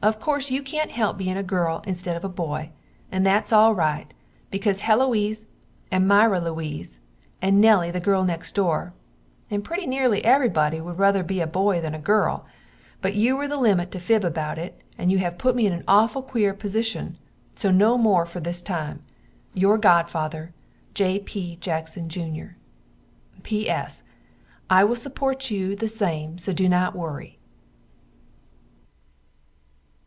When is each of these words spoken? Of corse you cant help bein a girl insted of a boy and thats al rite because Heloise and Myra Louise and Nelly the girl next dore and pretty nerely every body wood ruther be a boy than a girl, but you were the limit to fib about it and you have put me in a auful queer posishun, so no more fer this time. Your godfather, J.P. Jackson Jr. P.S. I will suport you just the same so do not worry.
Of 0.00 0.20
corse 0.20 0.48
you 0.52 0.62
cant 0.62 0.92
help 0.92 1.18
bein 1.18 1.36
a 1.36 1.42
girl 1.42 1.82
insted 1.84 2.14
of 2.16 2.22
a 2.22 2.28
boy 2.28 2.70
and 3.10 3.26
thats 3.26 3.52
al 3.52 3.74
rite 3.74 4.14
because 4.48 4.82
Heloise 4.82 5.46
and 5.90 6.06
Myra 6.06 6.40
Louise 6.40 7.00
and 7.42 7.60
Nelly 7.60 7.90
the 7.90 7.98
girl 7.98 8.22
next 8.22 8.54
dore 8.54 8.94
and 9.50 9.64
pretty 9.64 9.88
nerely 9.88 10.24
every 10.24 10.50
body 10.50 10.80
wood 10.80 11.00
ruther 11.00 11.24
be 11.24 11.40
a 11.40 11.48
boy 11.48 11.80
than 11.80 11.96
a 11.96 11.98
girl, 11.98 12.46
but 13.00 13.16
you 13.16 13.36
were 13.36 13.48
the 13.48 13.56
limit 13.58 13.90
to 13.90 13.98
fib 13.98 14.24
about 14.24 14.56
it 14.56 14.80
and 14.96 15.10
you 15.10 15.18
have 15.18 15.36
put 15.36 15.56
me 15.56 15.66
in 15.66 15.72
a 15.72 15.82
auful 15.88 16.24
queer 16.24 16.54
posishun, 16.54 17.16
so 17.56 17.72
no 17.72 17.98
more 17.98 18.24
fer 18.24 18.38
this 18.38 18.60
time. 18.60 19.02
Your 19.52 19.78
godfather, 19.78 20.54
J.P. 20.94 21.56
Jackson 21.60 22.08
Jr. 22.08 22.54
P.S. 23.42 24.04
I 24.70 24.84
will 24.84 24.94
suport 24.94 25.50
you 25.50 25.70
just 25.70 25.80
the 25.80 25.88
same 25.88 26.38
so 26.38 26.52
do 26.52 26.68
not 26.68 26.94
worry. 26.94 27.34